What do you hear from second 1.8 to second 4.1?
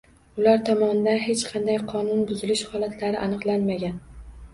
qonun buzilish holatlari aniqlanmagan.